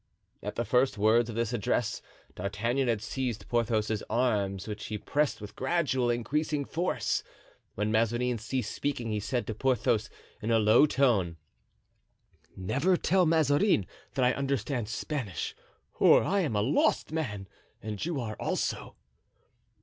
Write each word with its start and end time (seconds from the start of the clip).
(At 0.41 0.55
the 0.55 0.65
first 0.65 0.97
words 0.97 1.29
of 1.29 1.35
this 1.35 1.53
address 1.53 2.01
D'Artagnan 2.33 2.87
had 2.87 3.03
seized 3.03 3.47
Porthos's 3.47 4.01
arm, 4.09 4.57
which 4.67 4.87
he 4.87 4.97
pressed 4.97 5.39
with 5.39 5.55
gradually 5.55 6.15
increasing 6.15 6.65
force. 6.65 7.23
When 7.75 7.91
Mazarin 7.91 8.39
ceased 8.39 8.73
speaking 8.73 9.11
he 9.11 9.19
said 9.19 9.45
to 9.45 9.53
Porthos 9.53 10.09
in 10.41 10.49
a 10.49 10.57
low 10.57 10.87
tone: 10.87 11.37
"Never 12.57 12.97
tell 12.97 13.27
Mazarin 13.27 13.85
that 14.15 14.25
I 14.25 14.33
understand 14.33 14.89
Spanish, 14.89 15.55
or 15.99 16.23
I 16.23 16.39
am 16.39 16.55
a 16.55 16.61
lost 16.63 17.11
man 17.11 17.47
and 17.79 18.03
you 18.03 18.19
are 18.19 18.35
also." 18.39 18.95